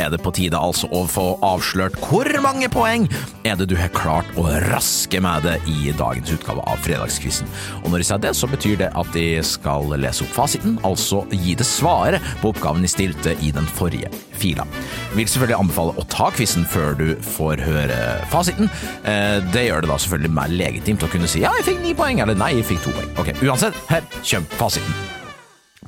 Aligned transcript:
er 0.00 0.10
det 0.12 0.20
på 0.24 0.32
tide 0.34 0.58
altså 0.58 0.88
å 0.94 1.02
få 1.10 1.24
avslørt 1.44 1.96
hvor 2.06 2.28
mange 2.44 2.68
poeng 2.72 3.08
er 3.48 3.56
det 3.58 3.68
du 3.70 3.76
har 3.78 3.90
klart 3.94 4.28
å 4.40 4.44
raske 4.68 5.20
med 5.22 5.46
det 5.46 5.56
i 5.70 5.92
dagens 5.98 6.32
utgave 6.34 6.62
av 6.68 6.80
Fredagskvissen. 6.84 7.48
Og 7.82 7.90
når 7.92 8.02
jeg 8.02 8.10
sier 8.10 8.22
det, 8.24 8.34
så 8.38 8.50
betyr 8.50 8.76
det 8.84 8.90
at 8.98 9.12
de 9.16 9.26
skal 9.46 9.90
lese 10.00 10.24
opp 10.26 10.34
fasiten, 10.36 10.76
altså 10.86 11.22
gi 11.32 11.56
det 11.58 11.66
svaret 11.68 12.22
på 12.42 12.52
oppgaven 12.52 12.84
de 12.84 12.90
stilte 12.90 13.34
i 13.42 13.52
den 13.54 13.66
forrige 13.78 14.10
fila. 14.38 14.66
Jeg 15.12 15.18
vil 15.20 15.30
selvfølgelig 15.30 15.58
anbefale 15.60 15.96
å 16.00 16.06
ta 16.10 16.30
quizen 16.34 16.66
før 16.68 16.96
du 16.98 17.08
får 17.36 17.62
høre 17.66 17.98
fasiten. 18.32 18.70
Eh, 19.04 19.38
Det 19.52 19.66
gjør 19.68 19.82
det 19.84 19.90
da 19.92 19.98
selvfølgelig 20.02 20.36
mer 20.38 20.54
legitimt 20.54 21.02
å 21.04 21.10
kunne 21.12 21.28
si 21.30 21.42
ja, 21.44 21.52
jeg 21.60 21.68
fikk 21.72 21.82
ni 21.82 21.94
poeng, 21.98 22.22
eller 22.22 22.38
nei, 22.38 22.54
jeg 22.58 22.70
fikk 22.74 22.86
to 22.86 22.94
poeng. 22.96 23.10
Ok, 23.22 23.34
Uansett, 23.42 23.76
her 23.90 24.06
kommer 24.22 24.56
fasiten. 24.58 25.21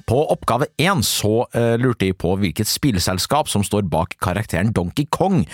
På 0.09 0.21
oppgave 0.33 0.69
én 0.81 1.03
så 1.07 1.47
eh, 1.57 1.75
lurte 1.81 2.09
jeg 2.09 2.19
på 2.21 2.35
hvilket 2.41 2.69
spillselskap 2.69 3.49
som 3.51 3.65
står 3.65 3.87
bak 3.91 4.17
karakteren 4.23 4.73
Donkey 4.77 5.07
Kong, 5.11 5.45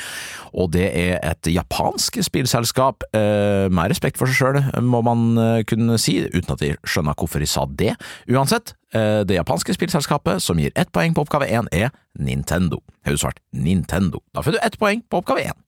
og 0.50 0.72
det 0.74 0.88
er 0.98 1.18
et 1.22 1.50
japansk 1.52 2.18
spillselskap. 2.26 3.06
Eh, 3.14 3.68
med 3.70 3.92
respekt 3.92 4.18
for 4.18 4.30
seg 4.30 4.40
sjøl, 4.40 4.82
må 4.82 5.02
man 5.06 5.38
eh, 5.38 5.62
kunne 5.68 5.98
si, 6.02 6.18
uten 6.34 6.56
at 6.56 6.66
jeg 6.66 6.80
skjønner 6.82 7.18
hvorfor 7.18 7.42
jeg 7.42 7.52
sa 7.52 7.66
det. 7.70 7.94
Uansett, 8.30 8.74
eh, 8.94 9.22
det 9.26 9.38
japanske 9.38 9.76
spillselskapet 9.76 10.42
som 10.42 10.58
gir 10.60 10.74
ett 10.74 10.92
poeng 10.94 11.14
på 11.14 11.26
oppgave 11.26 11.50
én, 11.50 11.70
er 11.70 11.94
Nintendo. 12.18 12.82
Har 13.06 13.14
du 13.14 13.22
svart 13.22 13.42
Nintendo? 13.54 14.24
Da 14.34 14.42
får 14.42 14.58
du 14.58 14.62
ett 14.64 14.78
poeng 14.80 15.04
på 15.06 15.22
oppgave 15.22 15.50
én. 15.52 15.58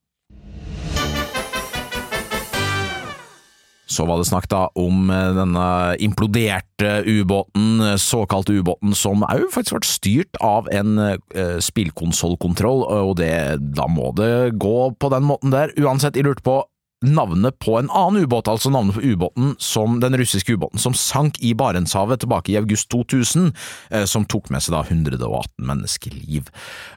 Så 3.92 4.06
var 4.08 4.20
det 4.20 4.28
snakk 4.30 4.48
da 4.52 4.64
om 4.78 5.10
eh, 5.12 5.30
denne 5.36 5.66
imploderte 6.02 6.94
ubåten, 7.04 7.68
eh, 7.84 7.98
såkalte 8.00 8.56
ubåten, 8.56 8.96
som 8.96 9.26
òg 9.28 9.48
faktisk 9.52 9.76
ble 9.76 9.88
styrt 9.92 10.40
av 10.42 10.68
en 10.72 10.96
uh, 10.98 11.58
spillkonsollkontroll, 11.62 12.84
og 12.86 13.16
det, 13.20 13.32
da 13.76 13.86
må 13.90 14.12
det 14.16 14.54
gå 14.60 14.92
på 14.96 15.10
den 15.12 15.26
måten 15.28 15.52
der. 15.54 15.72
Uansett, 15.80 16.16
jeg 16.16 16.26
lurte 16.26 16.44
på 16.46 16.62
navnet 17.02 17.58
på 17.58 17.76
en 17.78 17.90
annen 17.90 18.24
ubåt, 18.24 18.48
altså 18.48 18.70
navnet 18.70 18.96
på 18.96 19.02
ubåten 19.02 19.54
som 19.58 19.98
den 20.02 20.16
russiske 20.18 20.54
ubåten 20.54 20.80
som 20.80 20.94
sank 20.94 21.40
i 21.42 21.52
Barentshavet 21.58 22.22
tilbake 22.22 22.52
i 22.52 22.58
august 22.60 22.90
2000, 22.94 23.52
eh, 23.90 24.06
som 24.06 24.24
tok 24.24 24.50
med 24.54 24.62
seg 24.62 24.76
da 24.76 24.84
118 24.86 25.66
menneskeliv. 25.68 26.50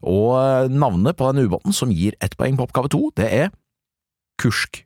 Og 0.06 0.38
eh, 0.39 0.69
navnet 0.72 1.17
på 1.17 1.31
den 1.31 1.50
ubåten 1.50 1.75
som 1.75 1.94
gir 1.94 2.17
ett 2.22 2.38
poeng 2.38 2.58
på 2.58 2.69
oppgave 2.69 2.94
to, 2.94 3.09
det 3.17 3.31
er 3.34 3.52
Kursk. 4.41 4.84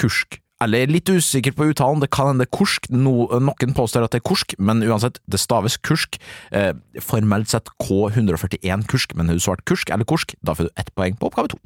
Kursk. 0.00 0.40
Eller 0.60 0.90
litt 0.92 1.08
usikker 1.08 1.54
på 1.56 1.70
uttalen, 1.70 2.02
det 2.02 2.10
kan 2.12 2.34
hende 2.34 2.44
Kursk, 2.52 2.90
no, 2.92 3.24
noen 3.40 3.72
påstår 3.76 4.04
at 4.04 4.12
det 4.12 4.20
er 4.20 4.28
Kursk, 4.28 4.52
men 4.60 4.84
uansett, 4.84 5.16
det 5.24 5.40
staves 5.40 5.78
Kursk. 5.80 6.18
Eh, 6.52 6.74
formelt 7.00 7.48
sett 7.48 7.70
K141 7.80 8.84
Kursk, 8.90 9.14
men 9.16 9.32
har 9.32 9.38
du 9.38 9.44
svart 9.44 9.64
Kursk 9.64 9.92
eller 9.94 10.04
Kursk, 10.04 10.36
da 10.44 10.56
får 10.56 10.68
du 10.68 10.82
ett 10.82 10.92
poeng 10.92 11.16
på 11.16 11.30
oppgave 11.30 11.54
to. 11.54 11.60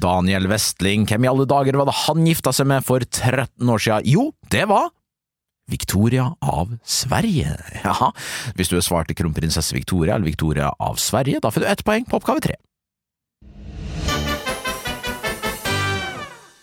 Daniel 0.00 0.48
Westling, 0.48 1.04
hvem 1.04 1.26
i 1.26 1.28
alle 1.28 1.44
dager 1.44 1.76
var 1.76 1.90
det 1.90 1.98
han 2.06 2.24
gifta 2.24 2.54
seg 2.56 2.70
med 2.70 2.86
for 2.86 3.04
13 3.04 3.60
år 3.60 3.84
siden? 3.84 4.08
Jo, 4.08 4.30
det 4.48 4.64
var 4.70 4.88
Victoria 5.70 6.30
av 6.40 6.72
Sverige. 6.88 7.52
Jaha, 7.84 8.10
hvis 8.56 8.72
du 8.72 8.78
har 8.78 8.86
svart 8.86 9.12
til 9.12 9.20
kronprinsesse 9.20 9.76
Victoria 9.76 10.16
eller 10.16 10.32
Victoria 10.32 10.72
av 10.80 10.96
Sverige, 10.96 11.44
da 11.44 11.52
får 11.52 11.62
du 11.62 11.68
ett 11.68 11.84
poeng 11.84 12.08
på 12.08 12.18
oppgave 12.18 12.48
tre. 12.48 12.56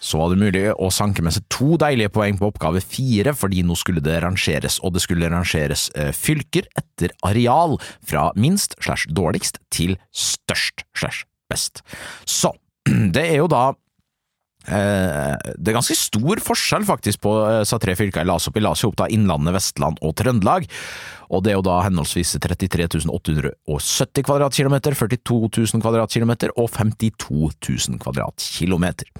Så 0.08 0.19
var 0.22 0.31
det 0.31 0.39
mulig 0.39 0.63
å 0.72 0.89
sanke 0.94 1.23
med 1.25 1.36
seg 1.36 1.47
to 1.52 1.75
deilige 1.81 2.13
poeng 2.16 2.38
på 2.39 2.52
oppgave 2.52 2.81
fire, 2.83 3.33
fordi 3.36 3.63
nå 3.67 3.75
skulle 3.80 4.03
det 4.03 4.22
rangeres, 4.23 4.80
og 4.86 4.95
det 4.95 5.03
skulle 5.03 5.31
rangeres 5.31 5.89
eh, 5.99 6.14
fylker 6.15 6.70
etter 6.80 7.11
areal, 7.27 7.76
fra 8.08 8.30
minst 8.39 8.77
slash 8.80 9.09
dårligst 9.11 9.59
til 9.73 9.98
størst 10.15 10.86
slash 10.95 11.26
best. 11.52 11.83
Så, 12.23 12.54
det 13.15 13.26
er 13.26 13.42
jo 13.42 13.49
da 13.52 13.65
eh, 14.70 15.36
det 15.58 15.73
er 15.73 15.77
ganske 15.81 15.99
stor 15.99 16.43
forskjell 16.45 16.87
faktisk 16.87 17.26
på 17.27 17.36
eh, 17.43 17.60
disse 17.65 17.81
tre 17.83 17.98
fylkene 17.99 18.23
jeg 18.23 18.31
las 18.31 18.48
opp. 18.48 18.61
Jeg 18.61 18.67
las 18.70 18.86
jo 18.86 18.93
opp 18.93 18.99
da 19.04 19.11
Innlandet, 19.11 19.58
Vestland 19.58 19.99
og 19.99 20.15
Trøndelag, 20.21 20.71
og 21.27 21.43
det 21.43 21.52
er 21.52 21.60
jo 21.60 21.67
da 21.67 21.81
henholdsvis 21.83 22.37
33 22.48 22.87
870 23.11 24.23
kvadratkilometer, 24.23 24.95
42 24.95 25.39
000 25.52 25.83
kvadratkilometer 25.83 26.55
og 26.55 26.71
52 26.80 27.58
000 27.92 28.04
kvadratkilometer. 28.08 29.11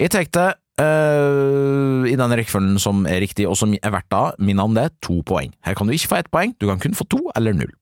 Jeg 0.00 0.12
tenkte 0.14 0.46
uh, 0.80 2.06
i 2.08 2.16
den 2.16 2.36
rekkefølgen 2.38 2.78
som 2.80 3.04
er 3.08 3.20
riktig, 3.20 3.44
og 3.48 3.58
som 3.60 3.74
er 3.76 3.92
verdt 3.92 4.08
da, 4.12 4.22
minne 4.40 4.64
om 4.64 4.76
det, 4.76 4.88
to 5.04 5.20
poeng. 5.28 5.52
Her 5.66 5.76
kan 5.76 5.88
du 5.90 5.92
ikke 5.96 6.12
få 6.14 6.20
ett 6.22 6.30
poeng, 6.32 6.54
du 6.56 6.70
kan 6.70 6.80
kun 6.80 6.96
få 6.96 7.04
to 7.12 7.20
eller 7.36 7.56
null. 7.56 7.74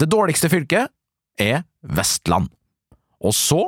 Det 0.00 0.10
dårligste 0.10 0.50
fylket 0.50 0.90
er 1.40 1.62
Vestland. 1.86 2.50
Og 3.22 3.34
så, 3.38 3.62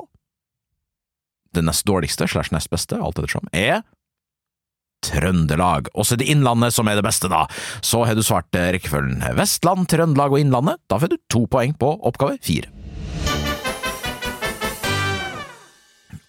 det 1.54 1.62
nest 1.62 1.86
dårligste 1.86 2.26
slash 2.26 2.50
nest 2.54 2.72
beste, 2.72 2.98
alt 2.98 3.20
ettersom, 3.20 3.46
er 3.54 3.84
Trøndelag. 5.04 5.90
Og 5.94 6.06
så 6.06 6.16
er 6.16 6.22
det 6.22 6.30
Innlandet 6.32 6.74
som 6.74 6.88
er 6.88 6.98
det 6.98 7.04
beste, 7.06 7.28
da. 7.30 7.44
Så 7.84 8.02
har 8.08 8.16
du 8.16 8.24
svart 8.24 8.56
eh, 8.56 8.72
rekkefølgen 8.74 9.20
Vestland, 9.38 9.86
Trøndelag 9.92 10.34
og 10.34 10.40
Innlandet. 10.40 10.80
Da 10.90 10.98
får 10.98 11.12
du 11.12 11.18
to 11.30 11.44
poeng 11.52 11.76
på 11.78 11.92
oppgave 12.08 12.40
fire. 12.42 12.72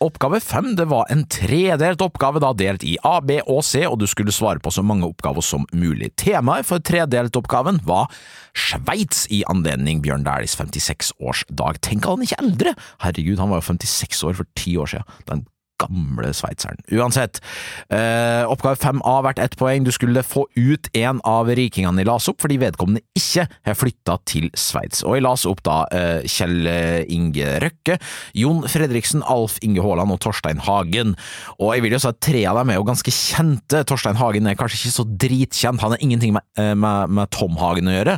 Oppgave 0.04 0.42
fem 0.44 0.74
det 0.76 0.90
var 0.92 1.08
en 1.12 1.24
tredelt 1.32 2.02
oppgave, 2.04 2.42
da 2.44 2.52
delt 2.58 2.84
i 2.84 2.98
A, 3.08 3.22
B 3.24 3.40
og 3.42 3.64
C, 3.64 3.86
og 3.88 4.00
du 4.02 4.08
skulle 4.12 4.34
svare 4.36 4.60
på 4.60 4.74
så 4.74 4.84
mange 4.84 5.08
oppgaver 5.08 5.46
som 5.46 5.64
mulig. 5.72 6.12
Temaet 6.20 6.68
for 6.68 6.84
tredeltoppgaven 6.84 7.80
var 7.88 8.12
Sveits 8.56 9.26
i 9.32 9.42
anledning 9.52 10.04
Bjørn 10.04 10.28
Dæhlies 10.28 10.58
56-årsdag. 10.60 11.80
Tenk 11.86 12.06
at 12.06 12.16
han 12.16 12.28
ikke 12.28 12.40
er 12.40 12.46
eldre! 12.46 12.76
Herregud, 13.04 13.40
han 13.40 13.52
var 13.54 13.64
jo 13.64 13.70
56 13.72 14.24
år 14.28 14.40
for 14.42 14.52
ti 14.60 14.76
år 14.80 14.92
siden. 14.92 15.20
Den 15.32 15.46
gamle 15.82 16.32
sveitseren. 16.36 16.80
Uansett, 16.96 17.42
eh, 17.90 18.44
oppgave 18.48 18.76
5A 18.80 19.16
verdt 19.26 19.40
ett 19.40 19.58
poeng. 19.60 19.84
Du 19.86 19.92
skulle 19.92 20.24
få 20.24 20.46
ut 20.56 20.90
en 20.94 21.22
av 21.24 21.48
rikingene 21.48 22.02
i 22.02 22.08
Lasop 22.08 22.42
fordi 22.42 22.60
vedkommende 22.62 23.04
ikke 23.18 23.48
har 23.66 23.78
flytta 23.78 24.18
til 24.26 24.50
Sveits. 24.56 25.04
Og 25.04 25.18
i 25.18 25.24
Lasop 25.24 25.64
da 25.68 25.84
eh, 25.92 26.26
Kjell 26.30 26.68
Inge 27.12 27.60
Røkke, 27.64 28.00
Jon 28.38 28.64
Fredriksen, 28.70 29.24
Alf 29.28 29.58
Inge 29.66 29.84
Haaland 29.84 30.14
og 30.16 30.22
Torstein 30.24 30.62
Hagen. 30.64 31.16
Og 31.60 31.76
jeg 31.76 31.86
vil 31.86 31.96
jo 31.96 32.02
si 32.02 32.10
at 32.12 32.22
tre 32.24 32.46
av 32.50 32.60
dem 32.60 32.72
er 32.72 32.80
jo 32.80 32.88
ganske 32.88 33.12
kjente. 33.14 33.84
Torstein 33.88 34.20
Hagen 34.20 34.48
er 34.48 34.58
kanskje 34.60 34.82
ikke 34.82 34.96
så 34.96 35.08
dritkjent, 35.26 35.84
han 35.84 35.96
har 35.96 36.04
ingenting 36.04 36.36
med, 36.38 36.46
eh, 36.58 36.74
med, 36.76 37.14
med 37.16 37.32
Tom 37.36 37.58
Hagen 37.60 37.90
å 37.92 37.96
gjøre, 37.96 38.18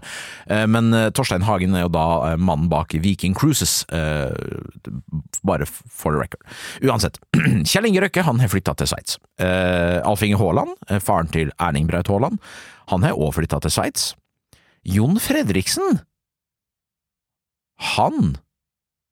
eh, 0.49 0.65
men 0.69 0.91
eh, 0.93 1.09
Torstein 1.15 1.45
Hagen 1.47 1.75
er 1.75 1.85
jo 1.85 1.93
da 1.93 2.07
eh, 2.31 2.37
mannen 2.37 2.69
bak 2.71 2.95
Viking 3.03 3.35
Cruises, 3.37 3.81
eh, 3.93 4.31
bare 5.47 5.67
for 5.67 6.13
the 6.13 6.19
record. 6.19 6.43
Uansett. 6.81 7.19
Kjell 7.69 7.87
Inge 7.89 8.03
Røkke 8.05 8.23
han 8.27 8.39
har 8.43 8.51
flytta 8.51 8.75
til 8.79 8.89
Sveits. 8.91 9.17
Uh, 9.41 9.99
Alf 10.07 10.23
Inge 10.25 10.39
Haaland, 10.41 10.75
eh, 10.89 10.99
faren 11.03 11.29
til 11.33 11.51
Erling 11.59 11.87
Braut 11.89 12.07
Haaland, 12.11 12.39
han 12.91 13.03
har 13.07 13.17
òg 13.17 13.33
flytta 13.37 13.59
til 13.63 13.73
Sveits. 13.73 14.11
Jon 14.87 15.17
Fredriksen, 15.19 15.99
han 17.95 18.37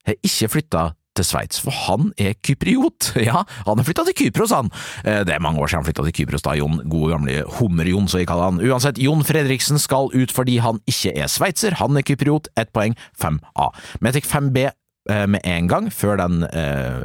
har 0.07 0.15
ikke 0.23 0.47
flytta 0.55 0.85
til 1.15 1.23
Sveits, 1.25 1.59
for 1.63 1.71
han 1.85 2.09
er 2.19 2.33
kypriot. 2.43 3.13
Ja, 3.27 3.43
han 3.65 3.79
har 3.79 3.85
flytta 3.87 4.03
til 4.09 4.17
Kypros, 4.19 4.51
han. 4.51 4.67
Eh, 5.05 5.21
Det 5.23 5.35
er 5.35 5.43
mange 5.43 5.61
år 5.63 5.69
siden 5.71 5.83
han 5.83 5.87
flytta 5.87 6.03
til 6.09 6.15
Kypros, 6.19 6.43
da, 6.43 6.55
Jon, 6.59 6.81
gode 6.91 7.13
gamle 7.13 7.37
Hummer-Jon, 7.57 8.09
så 8.11 8.19
jeg 8.19 8.27
kaller 8.27 8.51
han. 8.51 8.59
Uansett, 8.63 8.99
Jon 9.01 9.23
Fredriksen 9.23 9.79
skal 9.79 10.11
ut 10.11 10.33
fordi 10.35 10.57
han 10.63 10.81
ikke 10.91 11.13
er 11.15 11.31
sveitser, 11.31 11.77
han 11.79 11.95
er 11.95 12.03
kypriot, 12.07 12.49
ett 12.59 12.73
poeng, 12.75 12.97
5A. 13.21 13.69
Men 14.01 14.11
jeg 14.11 14.25
tar 14.25 14.33
5B 14.41 14.65
eh, 14.67 14.75
med 15.05 15.43
en 15.45 15.67
gang, 15.69 15.89
før 15.93 16.17
den 16.17 16.45
eh, 16.49 17.03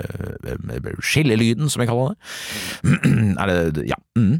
skillelyden, 1.04 1.68
som 1.68 1.82
jeg 1.82 1.90
kaller 1.90 2.14
det. 2.14 2.94
er 3.42 3.50
det 3.50 3.88
Ja. 3.90 3.98
Mm. 4.16 4.38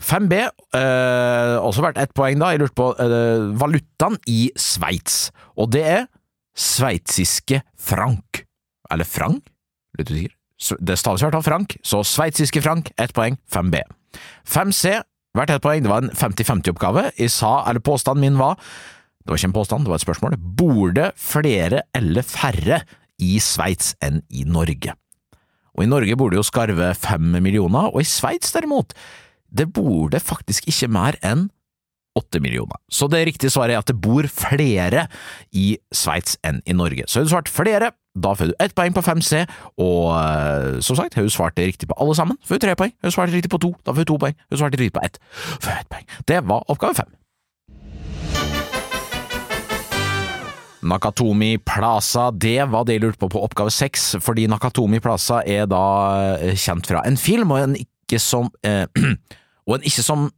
5B, 0.00 0.34
eh, 0.74 1.56
også 1.60 1.84
verdt 1.84 2.00
ett 2.00 2.14
poeng, 2.16 2.40
da. 2.40 2.50
Jeg 2.54 2.62
lurte 2.62 2.76
på 2.78 2.88
eh, 3.04 3.50
valutaen 3.60 4.16
i 4.30 4.48
Sveits, 4.56 5.28
og 5.60 5.72
det 5.74 5.84
er 5.84 6.06
sveitsiske 6.56 7.60
frank. 7.78 8.44
Eller 8.90 9.08
frank? 9.08 9.44
Litt 9.98 10.10
usikker. 10.10 10.36
Det 10.80 10.96
staves 11.00 11.22
i 11.22 11.24
hvert 11.24 11.36
fall 11.38 11.46
frank, 11.46 11.76
så 11.86 12.02
sveitsiske 12.04 12.60
frank, 12.64 12.90
ett 13.00 13.14
poeng, 13.16 13.38
5B. 13.52 13.80
5C, 14.48 14.98
verdt 15.36 15.54
ett 15.54 15.64
poeng, 15.64 15.84
det 15.84 15.92
var 15.92 16.04
en 16.04 16.12
50-50-oppgave. 16.16 17.10
Jeg 17.16 17.32
sa, 17.32 17.60
eller 17.70 17.84
påstanden 17.84 18.24
min 18.26 18.40
var 18.40 18.58
det 19.20 19.28
var 19.28 19.36
ikke 19.36 19.50
en 19.50 19.54
påstand, 19.54 19.84
det 19.84 19.92
var 19.92 20.00
et 20.00 20.02
spørsmål. 20.02 20.34
Bor 20.56 20.92
det 20.96 21.10
flere 21.20 21.82
eller 21.94 22.24
færre 22.24 22.80
i 23.22 23.36
Sveits 23.42 23.94
enn 24.04 24.22
i 24.28 24.46
Norge? 24.48 24.96
Og 25.76 25.84
i 25.84 25.90
Norge 25.90 26.16
bor 26.18 26.32
det 26.32 26.40
jo 26.40 26.46
skarve 26.46 26.92
fem 26.98 27.38
millioner, 27.38 27.92
og 27.92 28.02
i 28.02 28.08
Sveits 28.08 28.52
derimot, 28.56 28.92
det 29.50 29.70
bor 29.74 30.10
det 30.12 30.22
faktisk 30.22 30.68
ikke 30.70 30.90
mer 30.92 31.18
enn 31.26 31.48
åtte 32.18 32.40
millioner. 32.42 32.76
Så 32.90 33.06
det 33.10 33.22
riktige 33.28 33.52
svaret 33.54 33.76
er 33.76 33.82
at 33.82 33.90
det 33.90 34.00
bor 34.02 34.26
flere 34.26 35.06
i 35.54 35.76
Sveits 35.94 36.36
enn 36.46 36.58
i 36.66 36.74
Norge. 36.74 37.06
Så 37.06 37.20
har 37.20 37.28
du 37.28 37.32
svart 37.32 37.52
flere, 37.52 37.92
da 38.18 38.34
får 38.34 38.50
du 38.50 38.56
ett 38.58 38.74
poeng 38.74 38.94
på 38.96 39.04
5C, 39.06 39.44
og 39.78 40.18
øh, 40.18 40.80
som 40.82 40.98
sagt, 40.98 41.14
har 41.14 41.26
du 41.26 41.30
svart 41.30 41.58
riktig 41.58 41.88
på 41.88 41.98
alle 42.02 42.16
sammen, 42.18 42.38
får 42.44 42.58
du 42.58 42.66
tre 42.66 42.74
poeng. 42.78 42.92
Har 42.98 43.12
du 43.12 43.14
svart 43.14 43.34
riktig 43.34 43.52
på 43.52 43.62
to, 43.62 43.72
da 43.86 43.94
får 43.94 44.04
du 44.04 44.12
to 44.12 44.18
poeng. 44.26 44.36
Har 44.36 44.58
du 44.58 44.62
svart 44.64 44.76
riktig 44.76 44.96
på 44.98 45.06
ett, 45.06 45.22
får 45.30 45.70
du 45.70 45.78
ett 45.78 45.90
poeng. 45.94 46.06
Det 46.28 46.42
var 46.50 46.66
oppgave 46.66 46.98
fem. 47.02 47.19
Nakatomi 50.82 51.58
Plaza, 51.58 52.30
det 52.32 52.64
var 52.72 52.86
det 52.88 52.96
jeg 52.96 53.04
lurte 53.04 53.20
på 53.20 53.28
på 53.32 53.42
oppgave 53.44 53.72
seks, 53.74 54.14
fordi 54.24 54.46
Nakatomi 54.48 55.00
Plaza 55.04 55.42
er 55.44 55.66
da 55.70 55.84
eh, 56.40 56.56
kjent 56.56 56.88
fra 56.88 57.02
en 57.06 57.18
film, 57.20 57.52
og 57.52 57.64
en 57.64 57.76
ikke 57.80 58.20
som 58.22 58.50
eh, 58.66 58.86
Og 59.68 59.76
en 59.76 59.84
ikke 59.86 60.02
som 60.02 60.30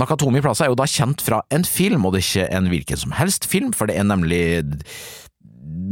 Nakatomi 0.00 0.40
Plaza 0.40 0.64
er 0.64 0.70
jo 0.72 0.78
da 0.78 0.86
kjent 0.88 1.20
fra 1.20 1.42
en 1.52 1.66
film, 1.68 2.06
og 2.06 2.14
det 2.14 2.22
er 2.22 2.28
ikke 2.28 2.46
en 2.56 2.70
hvilken 2.72 3.00
som 3.02 3.12
helst 3.18 3.44
film, 3.50 3.74
for 3.76 3.90
det 3.90 3.98
er 4.00 4.08
nemlig 4.08 4.44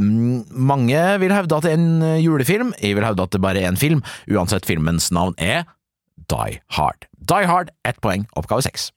Mange 0.00 1.02
vil 1.20 1.34
hevde 1.34 1.56
at 1.56 1.66
det 1.66 1.74
er 1.74 1.78
en 1.78 2.22
julefilm, 2.22 2.72
jeg 2.80 2.96
vil 2.96 3.04
hevde 3.04 3.26
at 3.26 3.34
det 3.34 3.42
bare 3.42 3.60
er 3.60 3.68
en 3.68 3.80
film. 3.80 4.00
Uansett, 4.30 4.64
filmens 4.68 5.10
navn 5.12 5.36
er 5.36 5.66
Die 6.30 6.60
Hard. 6.76 7.06
Die 7.18 7.46
Hard, 7.46 7.70
ett 7.84 8.00
poeng, 8.00 8.26
oppgave 8.38 8.64
seks. 8.64 8.88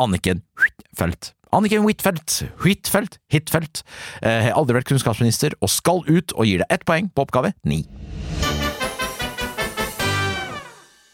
Anniken 0.00 0.42
Huitfeldt. 0.60 1.32
Anniken 1.56 1.86
Huitfeldt, 1.86 2.42
Huitfeldt, 2.60 3.18
Hitfeldt, 3.32 3.82
eh, 4.20 4.48
har 4.48 4.58
aldri 4.58 4.76
vært 4.76 4.90
kunnskapsminister 4.90 5.54
og 5.62 5.70
skal 5.72 6.02
ut 6.04 6.34
og 6.36 6.44
gir 6.44 6.60
deg 6.64 6.74
ett 6.74 6.84
poeng 6.84 7.08
på 7.08 7.24
oppgave 7.24 7.54
ni. 7.64 7.86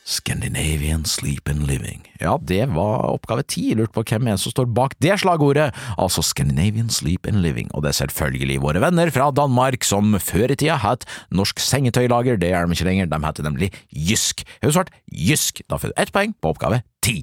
Scandinavian 0.04 1.04
Sleep 1.06 1.49
and 1.49 1.66
Living. 1.66 2.02
Ja, 2.20 2.34
det 2.43 2.66
var 2.75 3.04
oppgave 3.12 3.44
ti. 3.46 3.69
Lurt 3.78 3.94
på 3.94 4.02
hvem 4.06 4.26
er 4.32 4.38
som 4.40 4.54
står 4.54 4.70
bak 4.75 4.96
det 5.02 5.14
slagordet, 5.22 5.70
altså 5.94 6.25
Scandinavian 6.26 6.90
Sleep 6.90 7.26
and 7.31 7.43
Living. 7.44 7.70
Og 7.75 7.84
det 7.84 7.93
er 7.93 8.00
selvfølgelig 8.02 8.60
våre 8.64 8.82
venner 8.82 9.12
fra 9.14 9.31
Danmark, 9.31 9.87
som 9.87 10.16
før 10.19 10.54
i 10.54 10.58
tida 10.58 10.81
het 10.82 11.06
Norsk 11.31 11.62
Sengetøylager. 11.62 12.40
Det 12.40 12.50
er 12.50 12.66
de 12.66 12.78
ikke 12.78 12.88
lenger, 12.88 13.12
de 13.12 13.22
heter 13.26 13.46
nemlig 13.46 13.70
Jysk. 13.94 14.43
Har 14.60 14.72
du 14.72 14.78
svart 14.78 14.94
Jysk. 15.06 15.62
Da 15.70 15.78
får 15.78 15.93
du 15.93 16.00
ett 16.02 16.14
poeng 16.14 16.34
på 16.43 16.54
oppgave 16.56 16.82
ti. 17.02 17.22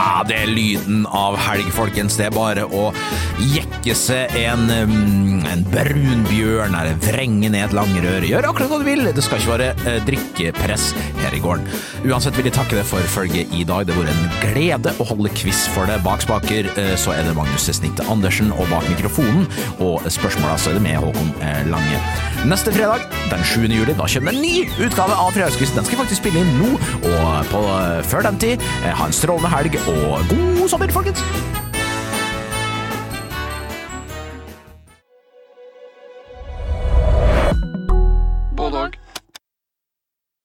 Ah, 0.00 0.22
det 0.24 0.36
er 0.40 0.48
lyden 0.48 1.02
av 1.12 1.34
helg, 1.36 1.66
folkens. 1.76 2.14
Det 2.16 2.30
er 2.30 2.32
bare 2.32 2.62
å 2.64 2.86
jekke 3.52 3.92
seg 3.96 4.32
en, 4.40 4.62
um, 4.72 5.42
en 5.44 5.64
brunbjørn 5.68 6.72
eller 6.78 6.96
vrenge 7.04 7.50
ned 7.52 7.66
et 7.66 7.74
langrør. 7.76 8.24
Gjør 8.24 8.48
akkurat 8.48 8.72
hva 8.72 8.78
du 8.80 8.86
vil. 8.88 9.04
Det 9.12 9.24
skal 9.24 9.42
ikke 9.42 9.52
være 9.52 9.66
eh, 9.84 9.98
drikkepress 10.06 10.86
her 11.20 11.36
i 11.36 11.42
gården. 11.44 11.68
Uansett 12.08 12.38
vil 12.38 12.48
jeg 12.48 12.56
takke 12.56 12.78
deg 12.78 12.88
for 12.88 13.12
følget 13.12 13.52
i 13.52 13.60
dag. 13.68 13.84
Det 13.84 13.92
har 13.92 14.06
vært 14.06 14.14
en 14.14 14.40
glede 14.46 14.94
å 14.96 15.08
holde 15.10 15.34
quiz 15.36 15.66
for 15.74 15.90
deg. 15.90 16.00
Bak 16.06 16.24
spaker 16.24 16.70
eh, 16.72 16.94
så 17.00 17.12
er 17.18 17.28
det 17.28 17.36
Magnus 17.36 17.68
Snitte 17.68 18.06
Andersen, 18.08 18.54
og 18.56 18.72
bak 18.72 18.88
mikrofonen 18.88 19.44
og 19.84 20.08
spørsmåla 20.08 20.56
så 20.56 20.72
er 20.72 20.80
det 20.80 20.84
med 20.86 20.96
Håkon 21.04 21.34
eh, 21.44 21.60
Lange. 21.68 22.00
Neste 22.48 22.72
fredag, 22.72 23.04
den 23.28 23.44
7. 23.44 23.68
juli, 23.68 23.92
da 23.92 24.08
kommer 24.08 24.32
en 24.32 24.40
ny 24.40 24.64
utgave 24.80 25.12
av 25.12 25.34
Fredagsquiz. 25.36 25.74
Den 25.76 25.84
skal 25.84 25.98
jeg 25.98 26.02
faktisk 26.06 26.22
spille 26.22 26.40
inn 26.40 26.56
nå, 26.56 26.72
og 27.10 27.52
på, 27.52 27.60
før 28.08 28.24
den 28.30 28.40
tid, 28.40 28.64
ha 28.86 29.04
en 29.04 29.12
strålende 29.12 29.52
helg 29.52 29.76
og 29.90 30.20
god 30.30 30.68
sommer, 30.68 30.88
folkens! 30.90 31.69